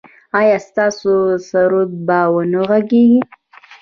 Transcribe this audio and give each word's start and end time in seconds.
ایا 0.39 0.57
ستاسو 0.67 1.13
سرود 1.47 1.91
به 2.07 2.19
و 2.33 2.35
نه 2.51 2.61
غږیږي؟ 2.69 3.19